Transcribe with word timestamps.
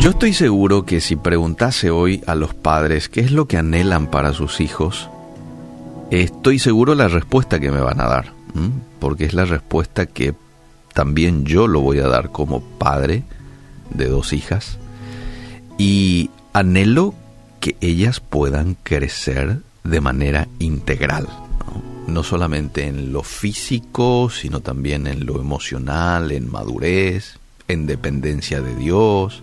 Yo 0.00 0.08
estoy 0.08 0.32
seguro 0.32 0.86
que 0.86 1.02
si 1.02 1.14
preguntase 1.14 1.90
hoy 1.90 2.22
a 2.26 2.34
los 2.34 2.54
padres 2.54 3.10
qué 3.10 3.20
es 3.20 3.32
lo 3.32 3.46
que 3.46 3.58
anhelan 3.58 4.06
para 4.06 4.32
sus 4.32 4.62
hijos, 4.62 5.10
estoy 6.10 6.58
seguro 6.58 6.94
la 6.94 7.08
respuesta 7.08 7.60
que 7.60 7.70
me 7.70 7.82
van 7.82 8.00
a 8.00 8.06
dar, 8.06 8.32
porque 8.98 9.26
es 9.26 9.34
la 9.34 9.44
respuesta 9.44 10.06
que 10.06 10.32
también 10.94 11.44
yo 11.44 11.66
lo 11.66 11.82
voy 11.82 11.98
a 11.98 12.08
dar 12.08 12.30
como 12.32 12.62
padre 12.62 13.24
de 13.90 14.06
dos 14.06 14.32
hijas. 14.32 14.78
Y 15.76 16.30
anhelo 16.54 17.14
que 17.60 17.76
ellas 17.82 18.20
puedan 18.20 18.78
crecer 18.82 19.58
de 19.84 20.00
manera 20.00 20.48
integral, 20.60 21.28
¿no? 22.06 22.22
solamente 22.22 22.86
en 22.86 23.12
lo 23.12 23.22
físico, 23.22 24.30
sino 24.30 24.60
también 24.60 25.06
en 25.06 25.26
lo 25.26 25.38
emocional, 25.42 26.32
en 26.32 26.50
madurez, 26.50 27.38
en 27.68 27.86
dependencia 27.86 28.62
de 28.62 28.74
Dios, 28.76 29.42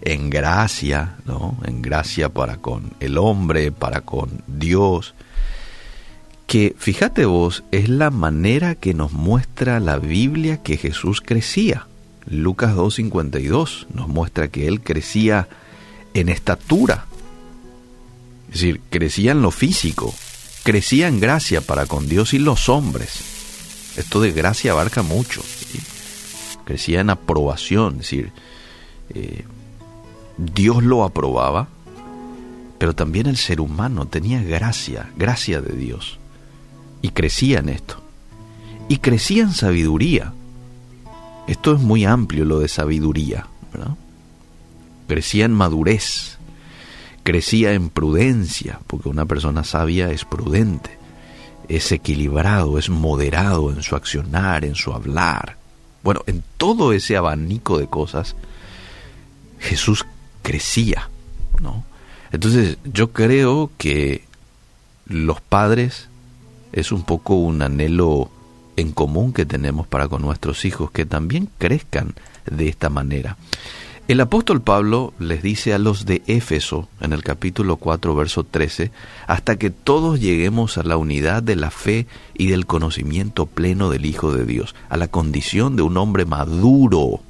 en 0.00 0.30
gracia, 0.30 1.16
¿no? 1.24 1.58
En 1.64 1.82
gracia 1.82 2.28
para 2.28 2.58
con 2.58 2.92
el 3.00 3.18
hombre, 3.18 3.72
para 3.72 4.02
con 4.02 4.42
Dios. 4.46 5.14
Que 6.46 6.74
fíjate 6.78 7.24
vos, 7.24 7.64
es 7.72 7.88
la 7.88 8.10
manera 8.10 8.74
que 8.74 8.94
nos 8.94 9.12
muestra 9.12 9.80
la 9.80 9.98
Biblia 9.98 10.62
que 10.62 10.76
Jesús 10.76 11.20
crecía. 11.20 11.86
Lucas 12.26 12.74
2.52 12.74 13.86
nos 13.92 14.08
muestra 14.08 14.48
que 14.48 14.66
él 14.66 14.80
crecía 14.80 15.48
en 16.14 16.28
estatura, 16.28 17.06
es 18.48 18.54
decir, 18.54 18.80
crecía 18.90 19.32
en 19.32 19.42
lo 19.42 19.50
físico, 19.50 20.14
crecía 20.62 21.08
en 21.08 21.20
gracia 21.20 21.60
para 21.60 21.86
con 21.86 22.08
Dios 22.08 22.34
y 22.34 22.38
los 22.38 22.68
hombres. 22.68 23.20
Esto 23.96 24.20
de 24.20 24.32
gracia 24.32 24.72
abarca 24.72 25.02
mucho. 25.02 25.42
Crecía 26.64 27.00
en 27.00 27.10
aprobación, 27.10 27.94
es 27.94 27.98
decir, 27.98 28.32
eh, 29.10 29.44
Dios 30.38 30.82
lo 30.82 31.04
aprobaba, 31.04 31.68
pero 32.78 32.94
también 32.94 33.26
el 33.26 33.36
ser 33.36 33.60
humano 33.60 34.06
tenía 34.06 34.42
gracia, 34.42 35.10
gracia 35.16 35.60
de 35.60 35.76
Dios. 35.76 36.18
Y 37.02 37.10
crecía 37.10 37.58
en 37.58 37.68
esto. 37.68 38.00
Y 38.88 38.98
crecía 38.98 39.42
en 39.42 39.52
sabiduría. 39.52 40.32
Esto 41.46 41.74
es 41.74 41.80
muy 41.80 42.04
amplio 42.04 42.44
lo 42.44 42.60
de 42.60 42.68
sabiduría. 42.68 43.46
Crecía 45.06 45.44
en 45.44 45.52
madurez 45.52 46.38
crecía 47.28 47.74
en 47.74 47.90
prudencia, 47.90 48.80
porque 48.86 49.10
una 49.10 49.26
persona 49.26 49.62
sabia 49.62 50.10
es 50.10 50.24
prudente, 50.24 50.96
es 51.68 51.92
equilibrado, 51.92 52.78
es 52.78 52.88
moderado 52.88 53.70
en 53.70 53.82
su 53.82 53.96
accionar, 53.96 54.64
en 54.64 54.74
su 54.74 54.94
hablar. 54.94 55.58
Bueno, 56.02 56.22
en 56.26 56.42
todo 56.56 56.94
ese 56.94 57.18
abanico 57.18 57.76
de 57.76 57.86
cosas, 57.86 58.34
Jesús 59.58 60.06
crecía, 60.42 61.08
¿no? 61.60 61.84
Entonces, 62.30 62.78
yo 62.84 63.12
creo 63.12 63.70
que 63.78 64.24
los 65.06 65.40
padres 65.40 66.08
es 66.72 66.92
un 66.92 67.02
poco 67.02 67.34
un 67.34 67.62
anhelo 67.62 68.30
en 68.76 68.92
común 68.92 69.32
que 69.32 69.46
tenemos 69.46 69.86
para 69.86 70.08
con 70.08 70.22
nuestros 70.22 70.64
hijos, 70.64 70.90
que 70.90 71.06
también 71.06 71.48
crezcan 71.58 72.14
de 72.46 72.68
esta 72.68 72.90
manera. 72.90 73.36
El 74.08 74.22
apóstol 74.22 74.62
Pablo 74.62 75.12
les 75.18 75.42
dice 75.42 75.74
a 75.74 75.78
los 75.78 76.06
de 76.06 76.22
Éfeso 76.26 76.88
en 77.02 77.12
el 77.12 77.22
capítulo 77.22 77.76
4, 77.76 78.14
verso 78.14 78.42
13, 78.42 78.90
hasta 79.26 79.56
que 79.58 79.68
todos 79.68 80.18
lleguemos 80.18 80.78
a 80.78 80.82
la 80.82 80.96
unidad 80.96 81.42
de 81.42 81.56
la 81.56 81.70
fe 81.70 82.06
y 82.32 82.46
del 82.46 82.64
conocimiento 82.64 83.44
pleno 83.44 83.90
del 83.90 84.06
Hijo 84.06 84.32
de 84.32 84.46
Dios, 84.46 84.74
a 84.88 84.96
la 84.96 85.08
condición 85.08 85.76
de 85.76 85.82
un 85.82 85.98
hombre 85.98 86.24
maduro, 86.24 87.20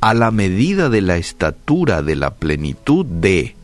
a 0.00 0.14
la 0.14 0.30
medida 0.30 0.88
de 0.88 1.00
la 1.00 1.16
estatura 1.16 2.02
de 2.02 2.16
la 2.16 2.34
plenitud 2.34 3.04
de... 3.06 3.56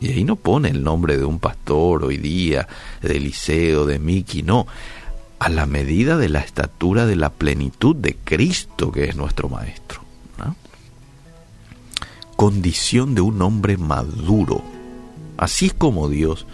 Y 0.00 0.08
ahí 0.08 0.24
no 0.24 0.36
pone 0.36 0.68
el 0.68 0.82
nombre 0.82 1.16
de 1.16 1.24
un 1.24 1.38
pastor 1.38 2.04
hoy 2.04 2.18
día, 2.18 2.68
de 3.00 3.16
Eliseo, 3.16 3.86
de 3.86 3.98
Miki, 3.98 4.42
no, 4.42 4.66
a 5.38 5.48
la 5.48 5.66
medida 5.66 6.18
de 6.18 6.28
la 6.28 6.40
estatura 6.40 7.06
de 7.06 7.16
la 7.16 7.30
plenitud 7.30 7.96
de 7.96 8.16
Cristo, 8.16 8.92
que 8.92 9.04
es 9.04 9.16
nuestro 9.16 9.48
Maestro 9.48 10.06
condición 12.36 13.14
de 13.14 13.22
un 13.22 13.40
hombre 13.42 13.78
maduro. 13.78 14.62
Así 15.38 15.66
es 15.66 15.74
como 15.74 16.08
Dios 16.08 16.46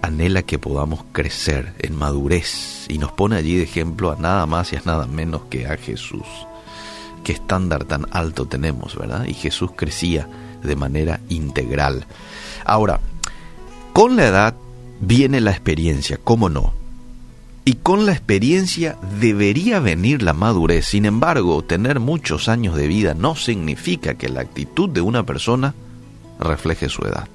anhela 0.00 0.42
que 0.42 0.58
podamos 0.58 1.04
crecer 1.12 1.74
en 1.78 1.96
madurez 1.96 2.86
y 2.88 2.98
nos 2.98 3.12
pone 3.12 3.36
allí 3.36 3.56
de 3.56 3.62
ejemplo 3.62 4.10
a 4.10 4.16
nada 4.16 4.46
más 4.46 4.72
y 4.72 4.76
a 4.76 4.82
nada 4.84 5.06
menos 5.06 5.42
que 5.48 5.68
a 5.68 5.76
Jesús. 5.76 6.26
Qué 7.24 7.32
estándar 7.32 7.84
tan 7.84 8.06
alto 8.10 8.46
tenemos, 8.46 8.96
¿verdad? 8.96 9.24
Y 9.26 9.34
Jesús 9.34 9.70
crecía 9.76 10.28
de 10.62 10.76
manera 10.76 11.20
integral. 11.28 12.06
Ahora, 12.64 13.00
con 13.92 14.16
la 14.16 14.26
edad 14.26 14.54
viene 15.00 15.40
la 15.40 15.50
experiencia, 15.50 16.18
¿cómo 16.22 16.48
no? 16.48 16.72
y 17.64 17.74
con 17.74 18.06
la 18.06 18.12
experiencia 18.12 18.96
debería 19.20 19.78
venir 19.78 20.22
la 20.22 20.32
madurez. 20.32 20.86
Sin 20.86 21.04
embargo, 21.04 21.62
tener 21.62 22.00
muchos 22.00 22.48
años 22.48 22.74
de 22.74 22.88
vida 22.88 23.14
no 23.14 23.36
significa 23.36 24.14
que 24.14 24.28
la 24.28 24.40
actitud 24.40 24.88
de 24.88 25.00
una 25.00 25.24
persona 25.24 25.74
refleje 26.40 26.88
su 26.88 27.02
edad. 27.02 27.28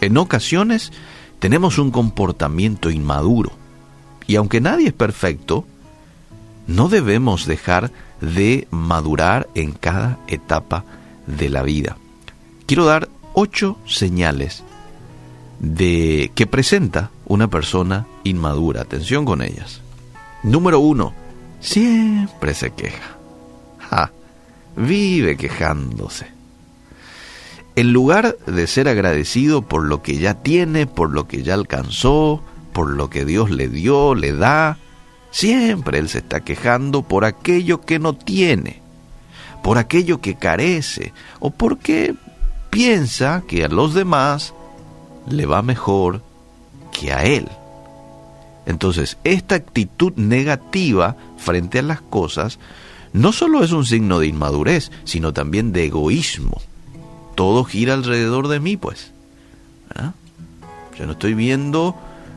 En 0.00 0.16
ocasiones 0.16 0.92
tenemos 1.38 1.78
un 1.78 1.90
comportamiento 1.90 2.90
inmaduro 2.90 3.52
y 4.26 4.36
aunque 4.36 4.60
nadie 4.60 4.88
es 4.88 4.92
perfecto, 4.92 5.64
no 6.66 6.88
debemos 6.88 7.46
dejar 7.46 7.90
de 8.20 8.66
madurar 8.70 9.48
en 9.54 9.72
cada 9.72 10.18
etapa 10.28 10.84
de 11.26 11.50
la 11.50 11.62
vida. 11.62 11.96
Quiero 12.66 12.84
dar 12.84 13.08
ocho 13.34 13.78
señales 13.86 14.62
de 15.58 16.30
que 16.34 16.46
presenta 16.46 17.10
una 17.26 17.48
persona 17.48 18.06
inmadura. 18.22 18.82
Atención 18.82 19.24
con 19.24 19.42
ellas. 19.42 19.80
Número 20.42 20.78
uno, 20.78 21.12
siempre 21.60 22.54
se 22.54 22.70
queja. 22.72 23.16
vive 24.76 25.36
quejándose. 25.36 26.26
En 27.76 27.92
lugar 27.92 28.36
de 28.46 28.66
ser 28.66 28.88
agradecido 28.88 29.62
por 29.62 29.84
lo 29.84 30.02
que 30.02 30.18
ya 30.18 30.34
tiene, 30.34 30.86
por 30.86 31.10
lo 31.10 31.26
que 31.26 31.42
ya 31.42 31.54
alcanzó, 31.54 32.42
por 32.72 32.90
lo 32.90 33.10
que 33.10 33.24
Dios 33.24 33.50
le 33.50 33.68
dio, 33.68 34.14
le 34.14 34.32
da, 34.32 34.78
siempre 35.34 35.98
él 35.98 36.08
se 36.08 36.18
está 36.18 36.40
quejando 36.40 37.02
por 37.02 37.24
aquello 37.24 37.80
que 37.80 37.98
no 37.98 38.14
tiene, 38.14 38.80
por 39.64 39.78
aquello 39.78 40.20
que 40.20 40.36
carece, 40.36 41.12
o 41.40 41.50
porque 41.50 42.14
piensa 42.70 43.42
que 43.48 43.64
a 43.64 43.68
los 43.68 43.94
demás 43.94 44.54
le 45.28 45.44
va 45.44 45.60
mejor 45.60 46.22
que 46.92 47.12
a 47.12 47.24
él. 47.24 47.48
Entonces, 48.64 49.18
esta 49.24 49.56
actitud 49.56 50.12
negativa 50.14 51.16
frente 51.36 51.80
a 51.80 51.82
las 51.82 52.00
cosas 52.00 52.60
no 53.12 53.32
solo 53.32 53.64
es 53.64 53.72
un 53.72 53.84
signo 53.84 54.20
de 54.20 54.28
inmadurez, 54.28 54.92
sino 55.02 55.32
también 55.32 55.72
de 55.72 55.86
egoísmo. 55.86 56.62
Todo 57.34 57.64
gira 57.64 57.94
alrededor 57.94 58.46
de 58.46 58.60
mí, 58.60 58.76
pues. 58.76 59.10
Yo 60.96 61.06
no 61.06 61.12
estoy 61.12 61.34
viendo 61.34 61.96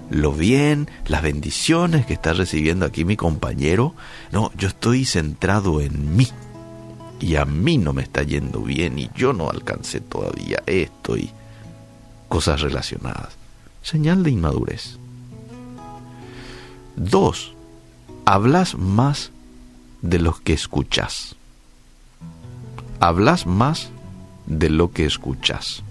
lo 0.10 0.32
bien, 0.32 0.90
las 1.08 1.22
bendiciones 1.22 2.06
que 2.06 2.14
está 2.14 2.34
recibiendo 2.34 2.86
aquí 2.86 3.04
mi 3.04 3.18
compañero. 3.18 3.94
No, 4.32 4.52
yo 4.58 4.70
estoy 4.70 5.06
centrado 5.06 5.82
en 5.82 6.16
mí. 6.16 6.28
Y 7.20 7.36
a 7.36 7.46
mí 7.46 7.78
no 7.78 7.94
me 7.94 8.04
está 8.04 8.24
yendo 8.24 8.62
bien 8.62 9.00
y 9.00 9.10
yo 9.16 9.34
no 9.34 9.50
alcancé 9.50 10.02
todavía 10.02 10.62
esto 10.68 11.18
y 11.18 11.32
cosas 12.28 12.62
relacionadas. 12.62 13.30
Señal 13.82 14.24
de 14.24 14.32
inmadurez. 14.32 14.98
Dos, 16.96 17.54
hablas 18.26 18.76
más 18.76 19.32
de 20.02 20.20
lo 20.20 20.34
que 20.34 20.54
escuchas. 20.54 21.36
Hablas 23.00 23.46
más 23.46 23.90
de 24.46 24.70
lo 24.70 24.92
que 24.92 25.06
escuchas. 25.06 25.84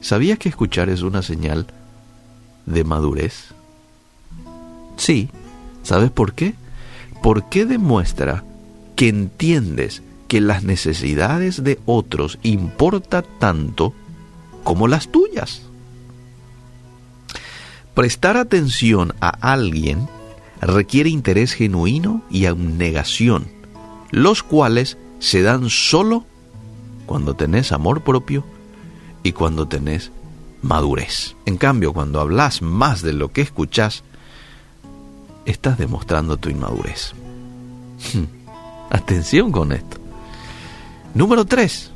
¿Sabías 0.00 0.38
que 0.38 0.48
escuchar 0.48 0.90
es 0.90 1.02
una 1.02 1.22
señal 1.22 1.66
de 2.66 2.84
madurez? 2.84 3.54
Sí. 4.96 5.28
¿Sabes 5.82 6.10
por 6.10 6.32
qué? 6.32 6.54
Porque 7.22 7.66
demuestra 7.66 8.42
que 8.96 9.08
entiendes 9.08 10.02
que 10.28 10.40
las 10.40 10.64
necesidades 10.64 11.62
de 11.62 11.78
otros 11.84 12.38
importa 12.42 13.22
tanto 13.22 13.92
como 14.62 14.88
las 14.88 15.08
tuyas. 15.08 15.62
Prestar 17.94 18.36
atención 18.36 19.14
a 19.20 19.28
alguien 19.28 20.08
requiere 20.60 21.10
interés 21.10 21.52
genuino 21.52 22.22
y 22.30 22.46
abnegación, 22.46 23.46
los 24.10 24.42
cuales 24.42 24.96
se 25.18 25.42
dan 25.42 25.68
solo 25.68 26.24
cuando 27.06 27.34
tenés 27.34 27.72
amor 27.72 28.02
propio 28.02 28.44
y 29.22 29.32
cuando 29.32 29.68
tenés 29.68 30.10
madurez. 30.64 31.36
En 31.44 31.58
cambio, 31.58 31.92
cuando 31.92 32.20
hablas 32.20 32.62
más 32.62 33.02
de 33.02 33.12
lo 33.12 33.30
que 33.30 33.42
escuchas, 33.42 34.02
estás 35.44 35.78
demostrando 35.78 36.36
tu 36.38 36.48
inmadurez. 36.48 37.12
Atención 38.90 39.52
con 39.52 39.72
esto. 39.72 39.98
Número 41.14 41.44
3. 41.44 41.90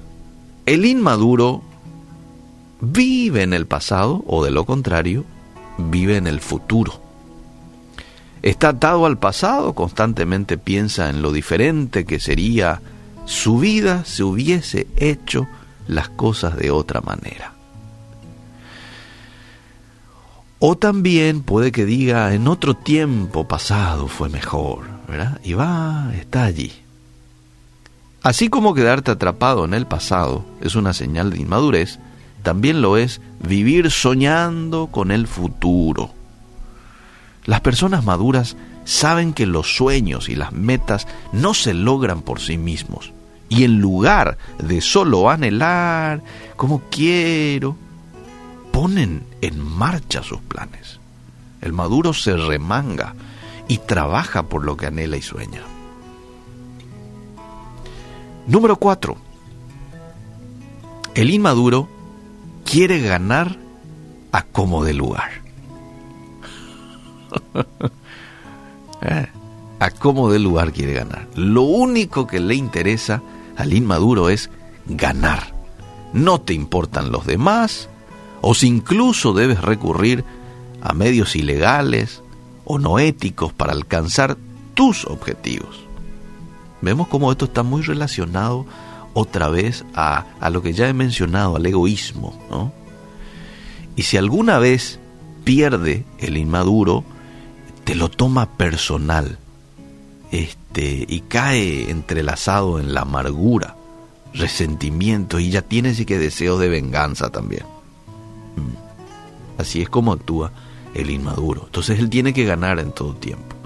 El 0.67 0.85
inmaduro 0.85 1.63
vive 2.81 3.43
en 3.43 3.55
el 3.55 3.67
pasado 3.67 4.23
o 4.27 4.45
de 4.45 4.51
lo 4.51 4.65
contrario, 4.65 5.25
vive 5.79 6.17
en 6.17 6.27
el 6.27 6.41
futuro. 6.41 7.01
Está 8.43 8.69
atado 8.69 9.07
al 9.07 9.19
pasado, 9.19 9.75
constantemente 9.75 10.59
piensa 10.59 11.09
en 11.09 11.23
lo 11.23 11.33
diferente 11.33 12.05
que 12.05 12.21
sería 12.21 12.81
su 13.25 13.59
vida 13.59 14.05
si 14.05 14.23
hubiese 14.23 14.87
hecho 14.97 15.47
las 15.89 16.09
cosas 16.11 16.57
de 16.57 16.71
otra 16.71 17.01
manera. 17.01 17.58
O 20.61 20.77
también 20.77 21.43
puede 21.43 21.71
que 21.71 21.85
diga, 21.85 22.35
en 22.35 22.49
otro 22.49 22.75
tiempo 22.75 23.47
pasado 23.47 24.09
fue 24.09 24.29
mejor, 24.29 24.85
¿verdad? 25.07 25.41
Y 25.45 25.53
va, 25.53 26.11
está 26.15 26.45
allí. 26.45 26.73
Así 28.23 28.49
como 28.49 28.75
quedarte 28.75 29.13
atrapado 29.13 29.65
en 29.65 29.73
el 29.73 29.87
pasado 29.87 30.45
es 30.61 30.75
una 30.75 30.93
señal 30.95 31.31
de 31.31 31.39
inmadurez, 31.39 32.01
también 32.43 32.83
lo 32.83 32.97
es 32.97 33.21
vivir 33.41 33.93
soñando 33.93 34.89
con 34.89 35.13
el 35.13 35.29
futuro. 35.29 36.11
Las 37.45 37.61
personas 37.61 38.05
maduras 38.05 38.57
saben 38.85 39.33
que 39.33 39.47
los 39.47 39.77
sueños 39.77 40.29
y 40.29 40.35
las 40.35 40.53
metas 40.53 41.07
no 41.33 41.55
se 41.55 41.73
logran 41.73 42.23
por 42.23 42.41
sí 42.41 42.59
mismos. 42.59 43.13
Y 43.49 43.65
en 43.65 43.81
lugar 43.81 44.39
de 44.59 44.81
solo 44.81 45.31
anhelar, 45.31 46.23
como 46.57 46.83
quiero, 46.91 47.77
ponen 48.73 49.25
en 49.41 49.61
marcha 49.61 50.23
sus 50.23 50.41
planes. 50.41 51.01
El 51.61 51.73
maduro 51.73 52.13
se 52.13 52.37
remanga 52.37 53.15
y 53.67 53.79
trabaja 53.79 54.45
por 54.45 54.65
lo 54.65 54.77
que 54.77 54.87
anhela 54.87 55.17
y 55.17 55.23
sueña. 55.23 55.63
Número 58.47 58.77
4. 58.77 59.17
El 61.15 61.31
inmaduro 61.31 61.89
quiere 62.65 63.01
ganar 63.01 63.59
a 64.33 64.43
como 64.43 64.85
de 64.85 64.95
lugar. 64.95 65.31
eh, 69.03 69.27
a 69.81 69.91
como 69.91 70.31
de 70.31 70.39
lugar 70.39 70.73
quiere 70.73 70.95
ganar. 70.95 71.29
Lo 71.35 71.63
único 71.63 72.27
que 72.27 72.41
le 72.41 72.55
interesa 72.55 73.23
al 73.57 73.73
inmaduro 73.73 74.31
es 74.31 74.51
ganar. 74.87 75.55
No 76.13 76.41
te 76.41 76.55
importan 76.55 77.13
los 77.13 77.27
demás, 77.27 77.89
o 78.41 78.55
si 78.55 78.69
incluso 78.69 79.33
debes 79.33 79.61
recurrir 79.61 80.25
a 80.81 80.93
medios 80.93 81.37
ilegales 81.37 82.23
o 82.65 82.79
no 82.79 82.99
éticos 82.99 83.53
para 83.53 83.73
alcanzar 83.73 84.37
tus 84.75 85.05
objetivos. 85.07 85.81
Vemos 86.81 87.09
cómo 87.09 87.33
esto 87.33 87.47
está 87.47 87.63
muy 87.63 87.83
relacionado 87.83 88.67
otra 89.15 89.49
vez 89.49 89.85
a, 89.95 90.27
a 90.41 90.51
lo 90.51 90.63
que 90.63 90.73
ya 90.73 90.89
he 90.89 90.93
mencionado, 90.93 91.57
al 91.57 91.67
egoísmo. 91.67 92.39
¿no? 92.51 92.73
Y 93.97 94.03
si 94.03 94.17
alguna 94.17 94.59
vez 94.59 95.01
pierde 95.45 96.05
el 96.19 96.37
inmaduro, 96.37 97.05
te 97.85 97.95
lo 97.95 98.11
toma 98.11 98.57
personal 98.57 99.39
este, 100.31 101.07
y 101.09 101.21
cae 101.21 101.91
entrelazado 101.91 102.79
en 102.79 102.93
la 102.93 103.01
amargura, 103.01 103.77
resentimiento 104.35 105.41
y 105.41 105.51
ya 105.51 105.63
tiene 105.63 105.95
sí 105.95 106.05
que 106.05 106.19
deseos 106.19 106.61
de 106.61 106.69
venganza 106.69 107.31
también. 107.31 107.65
Así 109.59 109.83
es 109.83 109.89
como 109.89 110.13
actúa 110.13 110.53
el 110.95 111.11
inmaduro. 111.11 111.65
Entonces 111.67 111.99
él 111.99 112.09
tiene 112.09 112.33
que 112.33 112.45
ganar 112.45 112.79
en 112.79 112.93
todo 112.93 113.15
tiempo. 113.15 113.57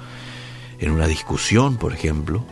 En 0.78 0.90
una 0.90 1.06
discusión, 1.06 1.76
por 1.76 1.92
ejemplo, 1.92 2.44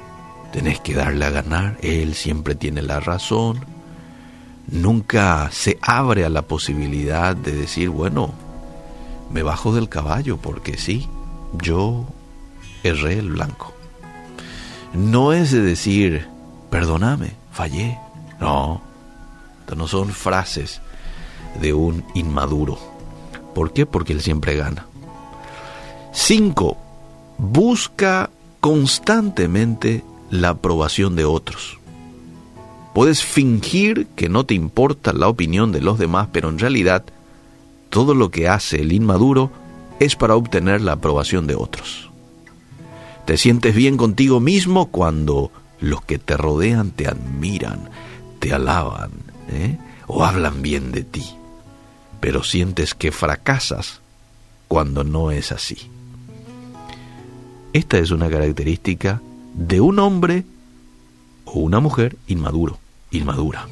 tenés 0.53 0.81
que 0.81 0.95
darle 0.95 1.25
a 1.25 1.31
ganar. 1.31 1.79
Él 1.83 2.15
siempre 2.15 2.55
tiene 2.55 2.83
la 2.83 3.01
razón. 3.01 3.65
Nunca 4.69 5.49
se 5.51 5.79
abre 5.83 6.25
a 6.25 6.29
la 6.29 6.43
posibilidad 6.43 7.35
de 7.35 7.53
decir, 7.53 7.89
bueno, 7.89 8.33
me 9.33 9.43
bajo 9.43 9.75
del 9.75 9.89
caballo 9.89 10.37
porque 10.37 10.77
sí, 10.77 11.09
yo 11.61 12.07
erré 12.83 13.19
el 13.19 13.31
blanco. 13.31 13.73
No 14.93 15.33
es 15.33 15.51
de 15.51 15.63
decir, 15.63 16.29
perdóname, 16.71 17.33
fallé. 17.53 17.99
No, 18.41 18.83
no 19.77 19.87
son 19.87 20.11
frases 20.11 20.81
de 21.61 21.73
un 21.75 22.05
inmaduro. 22.15 22.79
¿Por 23.55 23.73
qué? 23.73 23.87
Porque 23.87 24.13
él 24.13 24.21
siempre 24.21 24.57
gana. 24.57 24.87
5. 26.13 26.77
Busca 27.39 28.31
constantemente 28.61 30.05
la 30.31 30.51
aprobación 30.51 31.17
de 31.17 31.25
otros. 31.25 31.79
Puedes 32.95 33.25
fingir 33.25 34.07
que 34.17 34.29
no 34.29 34.45
te 34.45 34.55
importa 34.55 35.13
la 35.13 35.29
opinión 35.29 35.73
de 35.73 35.81
los 35.81 35.99
demás, 35.99 36.29
pero 36.33 36.49
en 36.49 36.59
realidad 36.59 37.05
todo 37.89 38.15
lo 38.15 38.31
que 38.31 38.49
hace 38.49 38.81
el 38.81 38.93
inmaduro 38.93 39.51
es 40.01 40.17
para 40.17 40.35
obtener 40.35 40.81
la 40.81 40.93
aprobación 40.93 41.47
de 41.47 41.55
otros. 41.55 42.11
Te 43.27 43.37
sientes 43.37 43.75
bien 43.75 43.97
contigo 43.97 44.41
mismo 44.41 44.87
cuando 44.87 45.53
los 45.81 46.03
que 46.03 46.19
te 46.19 46.37
rodean 46.37 46.91
te 46.91 47.07
admiran, 47.07 47.89
te 48.39 48.53
alaban 48.53 49.11
¿eh? 49.49 49.79
o 50.07 50.25
hablan 50.25 50.63
bien 50.63 50.91
de 50.91 51.05
ti 51.05 51.40
pero 52.21 52.43
sientes 52.43 52.95
que 52.95 53.13
fracasas 53.13 54.01
cuando 54.69 55.05
no 55.05 55.31
es 55.31 55.53
así. 55.53 55.91
Esta 57.73 57.99
es 57.99 58.11
una 58.11 58.29
característica 58.29 59.21
de 59.55 59.81
un 59.81 59.99
hombre 59.99 60.45
o 61.45 61.61
una 61.61 61.81
mujer 61.81 62.17
inmaduro, 62.27 62.79
inmadura. 63.11 63.67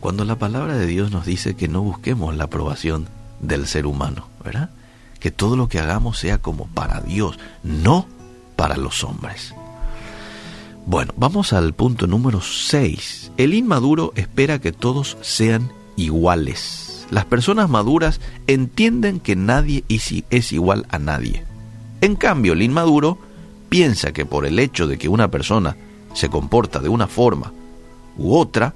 Cuando 0.00 0.24
la 0.24 0.36
palabra 0.36 0.76
de 0.76 0.86
Dios 0.86 1.10
nos 1.10 1.26
dice 1.26 1.56
que 1.56 1.68
no 1.68 1.82
busquemos 1.82 2.36
la 2.36 2.44
aprobación 2.44 3.08
del 3.40 3.66
ser 3.66 3.86
humano, 3.86 4.28
¿verdad? 4.44 4.70
Que 5.20 5.30
todo 5.30 5.56
lo 5.56 5.68
que 5.68 5.80
hagamos 5.80 6.18
sea 6.18 6.38
como 6.38 6.66
para 6.66 7.00
Dios, 7.00 7.38
no 7.62 8.06
para 8.54 8.76
los 8.76 9.04
hombres. 9.04 9.54
Bueno, 10.86 11.12
vamos 11.16 11.52
al 11.52 11.74
punto 11.74 12.06
número 12.06 12.40
6. 12.40 13.32
El 13.36 13.54
inmaduro 13.54 14.12
espera 14.14 14.60
que 14.60 14.70
todos 14.70 15.16
sean 15.20 15.72
iguales. 15.96 17.06
Las 17.10 17.24
personas 17.24 17.70
maduras 17.70 18.20
entienden 18.46 19.20
que 19.20 19.36
nadie 19.36 19.84
es 19.88 20.52
igual 20.52 20.86
a 20.90 20.98
nadie. 20.98 21.44
En 22.00 22.16
cambio, 22.16 22.52
el 22.52 22.62
inmaduro 22.62 23.18
piensa 23.68 24.12
que 24.12 24.26
por 24.26 24.46
el 24.46 24.58
hecho 24.58 24.86
de 24.86 24.98
que 24.98 25.08
una 25.08 25.30
persona 25.30 25.76
se 26.14 26.28
comporta 26.28 26.80
de 26.80 26.88
una 26.88 27.06
forma 27.06 27.52
u 28.16 28.36
otra, 28.36 28.74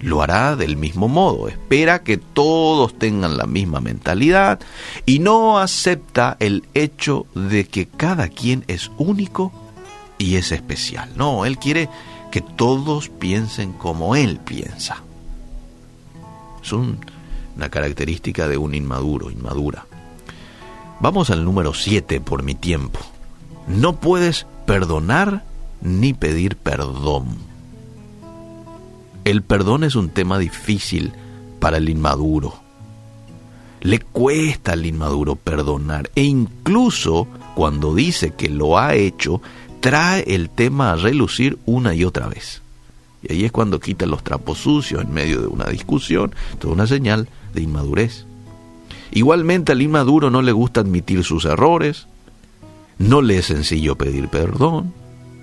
lo 0.00 0.22
hará 0.22 0.56
del 0.56 0.76
mismo 0.76 1.08
modo. 1.08 1.48
Espera 1.48 2.02
que 2.02 2.16
todos 2.16 2.98
tengan 2.98 3.36
la 3.36 3.46
misma 3.46 3.80
mentalidad 3.80 4.60
y 5.06 5.18
no 5.18 5.58
acepta 5.58 6.36
el 6.40 6.64
hecho 6.74 7.26
de 7.34 7.66
que 7.66 7.86
cada 7.86 8.28
quien 8.28 8.64
es 8.66 8.90
único 8.98 9.52
y 10.18 10.36
es 10.36 10.52
especial. 10.52 11.10
No, 11.16 11.44
él 11.44 11.58
quiere 11.58 11.88
que 12.30 12.40
todos 12.40 13.08
piensen 13.08 13.72
como 13.72 14.16
él 14.16 14.38
piensa. 14.38 15.02
Es 16.62 16.72
una 16.72 17.68
característica 17.70 18.48
de 18.48 18.56
un 18.56 18.74
inmaduro, 18.74 19.30
inmadura. 19.30 19.86
Vamos 21.00 21.30
al 21.30 21.44
número 21.44 21.72
7 21.72 22.20
por 22.20 22.42
mi 22.42 22.54
tiempo. 22.54 23.00
No 23.66 23.96
puedes 23.96 24.46
perdonar 24.66 25.44
ni 25.80 26.12
pedir 26.12 26.56
perdón. 26.56 27.38
El 29.24 29.42
perdón 29.42 29.84
es 29.84 29.94
un 29.96 30.10
tema 30.10 30.38
difícil 30.38 31.12
para 31.58 31.78
el 31.78 31.88
inmaduro. 31.88 32.54
Le 33.80 34.00
cuesta 34.00 34.72
al 34.72 34.84
inmaduro 34.84 35.36
perdonar 35.36 36.10
e 36.14 36.24
incluso 36.24 37.26
cuando 37.54 37.94
dice 37.94 38.32
que 38.34 38.48
lo 38.48 38.78
ha 38.78 38.94
hecho, 38.94 39.40
trae 39.80 40.24
el 40.34 40.50
tema 40.50 40.92
a 40.92 40.96
relucir 40.96 41.58
una 41.66 41.94
y 41.94 42.04
otra 42.04 42.28
vez. 42.28 42.62
Y 43.22 43.32
ahí 43.32 43.44
es 43.44 43.52
cuando 43.52 43.80
quita 43.80 44.06
los 44.06 44.24
trapos 44.24 44.58
sucios 44.58 45.02
en 45.02 45.12
medio 45.12 45.40
de 45.40 45.46
una 45.46 45.66
discusión, 45.66 46.34
toda 46.58 46.74
una 46.74 46.86
señal 46.86 47.28
de 47.54 47.62
inmadurez. 47.62 48.24
Igualmente 49.12 49.72
al 49.72 49.82
inmaduro 49.82 50.30
no 50.30 50.42
le 50.42 50.52
gusta 50.52 50.80
admitir 50.80 51.24
sus 51.24 51.44
errores, 51.44 52.06
no 52.98 53.22
le 53.22 53.38
es 53.38 53.46
sencillo 53.46 53.96
pedir 53.96 54.28
perdón. 54.28 54.92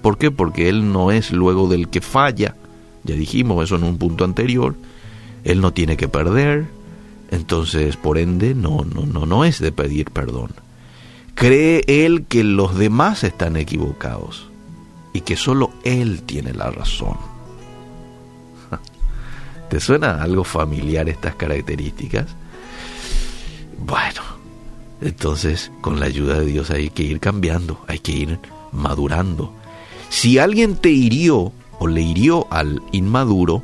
¿Por 0.01 0.17
qué? 0.17 0.31
Porque 0.31 0.69
él 0.69 0.91
no 0.91 1.11
es 1.11 1.31
luego 1.31 1.67
del 1.67 1.89
que 1.89 2.01
falla. 2.01 2.55
Ya 3.03 3.15
dijimos 3.15 3.63
eso 3.63 3.75
en 3.75 3.83
un 3.83 3.97
punto 3.97 4.23
anterior. 4.23 4.75
Él 5.43 5.61
no 5.61 5.73
tiene 5.73 5.97
que 5.97 6.07
perder, 6.07 6.65
entonces 7.31 7.97
por 7.97 8.17
ende 8.17 8.53
no 8.55 8.83
no 8.83 9.05
no 9.05 9.25
no 9.25 9.45
es 9.45 9.59
de 9.59 9.71
pedir 9.71 10.11
perdón. 10.11 10.51
Cree 11.35 11.83
él 11.87 12.25
que 12.27 12.43
los 12.43 12.77
demás 12.77 13.23
están 13.23 13.57
equivocados 13.57 14.47
y 15.13 15.21
que 15.21 15.35
solo 15.35 15.71
él 15.83 16.23
tiene 16.23 16.53
la 16.53 16.71
razón. 16.71 17.17
¿Te 19.69 19.79
suena 19.79 20.21
algo 20.21 20.43
familiar 20.43 21.09
estas 21.09 21.35
características? 21.35 22.27
Bueno, 23.85 24.21
entonces 25.01 25.71
con 25.81 25.99
la 25.99 26.05
ayuda 26.05 26.39
de 26.39 26.45
Dios 26.45 26.71
hay 26.71 26.89
que 26.89 27.03
ir 27.03 27.19
cambiando, 27.19 27.79
hay 27.87 27.99
que 27.99 28.11
ir 28.13 28.39
madurando. 28.71 29.53
Si 30.09 30.39
alguien 30.39 30.75
te 30.75 30.89
hirió 30.89 31.51
o 31.79 31.87
le 31.87 32.01
hirió 32.01 32.47
al 32.49 32.81
inmaduro, 32.91 33.63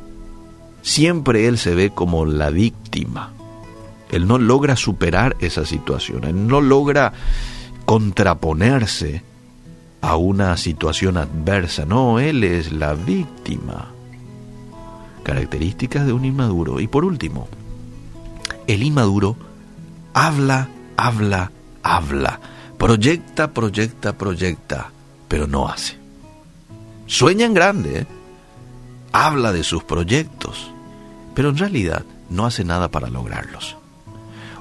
siempre 0.82 1.46
él 1.48 1.58
se 1.58 1.74
ve 1.74 1.90
como 1.90 2.26
la 2.26 2.50
víctima. 2.50 3.32
Él 4.10 4.28
no 4.28 4.38
logra 4.38 4.76
superar 4.76 5.36
esa 5.40 5.64
situación, 5.64 6.24
él 6.24 6.46
no 6.46 6.60
logra 6.60 7.12
contraponerse 7.84 9.22
a 10.00 10.16
una 10.16 10.56
situación 10.56 11.16
adversa, 11.16 11.86
no, 11.86 12.20
él 12.20 12.44
es 12.44 12.72
la 12.72 12.92
víctima. 12.92 13.93
Características 15.24 16.06
de 16.06 16.12
un 16.12 16.24
inmaduro. 16.24 16.78
Y 16.78 16.86
por 16.86 17.04
último, 17.04 17.48
el 18.68 18.82
inmaduro 18.82 19.36
habla, 20.12 20.68
habla, 20.96 21.50
habla, 21.82 22.40
proyecta, 22.78 23.50
proyecta, 23.52 24.12
proyecta, 24.16 24.90
pero 25.26 25.46
no 25.46 25.68
hace. 25.68 25.98
Sueña 27.06 27.46
en 27.46 27.54
grande, 27.54 27.98
¿eh? 28.00 28.06
habla 29.12 29.52
de 29.52 29.64
sus 29.64 29.84
proyectos, 29.84 30.70
pero 31.34 31.50
en 31.50 31.58
realidad 31.58 32.04
no 32.30 32.46
hace 32.46 32.64
nada 32.64 32.90
para 32.90 33.10
lograrlos. 33.10 33.76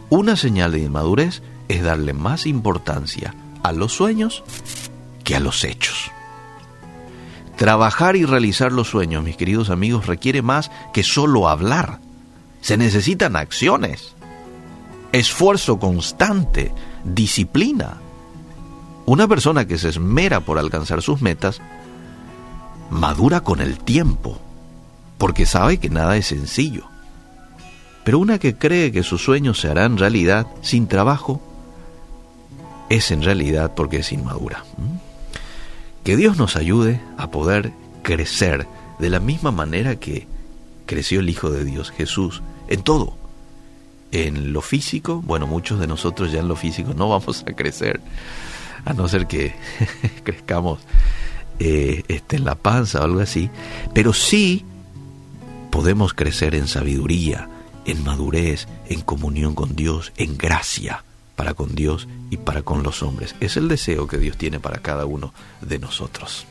Una 0.10 0.36
señal 0.36 0.72
de 0.72 0.80
inmadurez 0.80 1.42
es 1.70 1.84
darle 1.84 2.14
más 2.14 2.46
importancia 2.46 3.34
a 3.64 3.72
los 3.72 3.94
sueños 3.94 4.44
que 5.24 5.36
a 5.36 5.40
los 5.40 5.64
hechos. 5.64 6.12
Trabajar 7.58 8.16
y 8.16 8.26
realizar 8.26 8.72
los 8.72 8.90
sueños, 8.90 9.24
mis 9.24 9.38
queridos 9.38 9.70
amigos, 9.70 10.08
requiere 10.08 10.42
más 10.42 10.72
que 10.94 11.04
solo 11.04 11.48
hablar. 11.48 12.00
Se 12.62 12.78
necesitan 12.78 13.36
acciones, 13.36 14.16
esfuerzo 15.12 15.80
constante, 15.80 16.72
disciplina. 17.04 17.98
Una 19.06 19.28
persona 19.28 19.66
que 19.66 19.78
se 19.78 19.90
esmera 19.90 20.40
por 20.40 20.58
alcanzar 20.58 21.02
sus 21.02 21.22
metas 21.22 21.62
madura 22.90 23.42
con 23.42 23.62
el 23.62 23.80
tiempo, 23.80 24.40
porque 25.18 25.46
sabe 25.46 25.78
que 25.78 25.90
nada 25.90 26.18
es 26.18 26.28
sencillo. 26.28 26.86
Pero 28.04 28.20
una 28.20 28.40
que 28.40 28.56
cree 28.56 28.92
que 28.92 29.04
sus 29.04 29.24
sueños 29.24 29.60
se 29.60 29.70
harán 29.70 29.98
realidad 29.98 30.48
sin 30.62 30.88
trabajo, 30.88 31.42
es 32.90 33.12
en 33.12 33.24
realidad 33.24 33.74
porque 33.76 33.98
es 33.98 34.12
inmadura. 34.12 34.64
Que 36.04 36.18
Dios 36.18 36.38
nos 36.38 36.58
ayude 36.58 37.00
a 37.18 37.32
poder 37.32 37.72
crecer 38.02 38.68
de 39.00 39.10
la 39.10 39.20
misma 39.20 39.52
manera 39.52 39.96
que 39.96 40.28
creció 40.86 41.22
el 41.22 41.30
Hijo 41.30 41.50
de 41.50 41.64
Dios, 41.64 41.92
Jesús, 41.92 42.42
en 42.68 42.84
todo. 42.84 43.16
En 44.12 44.52
lo 44.52 44.62
físico, 44.62 45.22
bueno, 45.26 45.48
muchos 45.48 45.80
de 45.80 45.88
nosotros 45.88 46.32
ya 46.32 46.40
en 46.40 46.48
lo 46.48 46.56
físico 46.56 46.94
no 46.94 47.10
vamos 47.10 47.44
a 47.48 47.54
crecer, 47.54 48.02
a 48.86 48.94
no 48.94 49.08
ser 49.08 49.28
que 49.28 49.56
crezcamos 50.24 50.80
eh, 51.60 52.04
este, 52.10 52.36
en 52.36 52.46
la 52.46 52.56
panza 52.56 53.00
o 53.00 53.04
algo 53.04 53.22
así, 53.22 53.50
pero 53.94 54.14
sí 54.14 54.66
podemos 55.72 56.14
crecer 56.14 56.54
en 56.54 56.68
sabiduría, 56.68 57.50
en 57.86 58.04
madurez, 58.04 58.68
en 58.88 59.02
comunión 59.02 59.56
con 59.56 59.76
Dios, 59.76 60.12
en 60.18 60.38
gracia 60.38 61.04
para 61.36 61.54
con 61.54 61.76
Dios 61.76 62.08
y 62.30 62.38
para 62.38 62.62
con 62.62 62.84
los 62.84 63.04
hombres. 63.04 63.36
Es 63.40 63.58
el 63.58 63.68
deseo 63.68 64.08
que 64.08 64.18
Dios 64.18 64.38
tiene 64.38 64.60
para 64.60 64.80
cada 64.80 65.06
uno 65.06 65.34
de 65.62 65.80
nosotros. 65.80 66.48